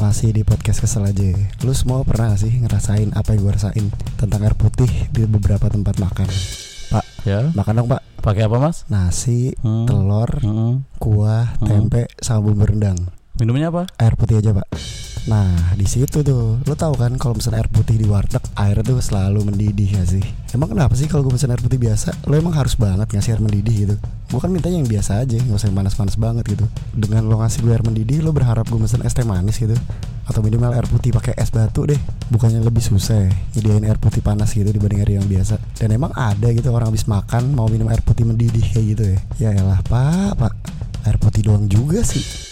[0.00, 3.86] Masih di podcast kesel aja Lu semua pernah gak sih ngerasain apa yang gue rasain
[4.16, 6.24] Tentang air putih di beberapa tempat makan
[6.88, 8.88] Pak, Ya, makan dong pak pakai apa mas?
[8.88, 9.84] Nasi, Hmm.
[9.84, 10.88] telur, Hmm.
[10.96, 11.68] kuah, Hmm.
[11.68, 12.96] tempe, sama bumbu rendang
[13.36, 13.92] Minumnya apa?
[14.00, 14.68] Air putih aja pak
[15.28, 16.56] Nah di situ tuh.
[16.64, 20.24] Lu tahu kan kalau pesen air putih di warteg Airnya tuh selalu mendidih gak sih?
[20.56, 23.74] Emang kenapa sih kalau gue air putih biasa Lo emang harus banget ngasih air mendidih
[23.84, 23.94] gitu?
[24.30, 26.64] Gue kan mintanya yang biasa aja Gak usah yang panas-panas banget gitu.
[26.96, 29.76] Dengan lo ngasih gue air mendidih Lo berharap gue pesen es teh manis gitu.
[30.24, 32.00] Atau minimal air putih pakai es batu deh.
[32.32, 35.60] Bukannya lebih susah ya Nyediain air putih panas gitu dibanding air yang biasa.
[35.76, 39.18] Dan emang ada gitu orang habis makan Mau minum air putih mendidih kayak gitu ya.
[39.36, 40.54] Ya elah pak pak.
[41.04, 42.49] Air putih doang juga sih